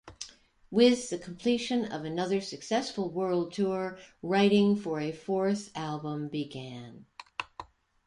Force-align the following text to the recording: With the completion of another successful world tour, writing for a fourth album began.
With 0.71 1.11
the 1.11 1.19
completion 1.19 1.85
of 1.85 2.03
another 2.05 2.41
successful 2.41 3.11
world 3.11 3.53
tour, 3.53 3.99
writing 4.23 4.75
for 4.75 4.99
a 4.99 5.11
fourth 5.11 5.69
album 5.77 6.27
began. 6.27 7.05